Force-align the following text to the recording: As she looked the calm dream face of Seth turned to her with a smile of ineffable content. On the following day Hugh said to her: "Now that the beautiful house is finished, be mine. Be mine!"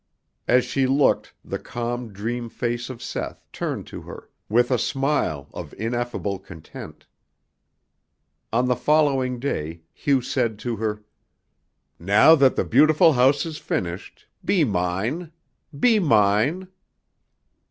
As 0.47 0.65
she 0.65 0.87
looked 0.87 1.35
the 1.45 1.59
calm 1.59 2.11
dream 2.11 2.49
face 2.49 2.89
of 2.89 3.03
Seth 3.03 3.45
turned 3.53 3.85
to 3.85 4.01
her 4.01 4.31
with 4.49 4.71
a 4.71 4.79
smile 4.79 5.47
of 5.53 5.75
ineffable 5.77 6.39
content. 6.39 7.05
On 8.51 8.65
the 8.67 8.75
following 8.75 9.39
day 9.39 9.83
Hugh 9.93 10.21
said 10.21 10.57
to 10.57 10.77
her: 10.77 11.03
"Now 11.99 12.33
that 12.33 12.55
the 12.55 12.65
beautiful 12.65 13.13
house 13.13 13.45
is 13.45 13.59
finished, 13.59 14.25
be 14.43 14.63
mine. 14.63 15.31
Be 15.79 15.99
mine!" 15.99 16.69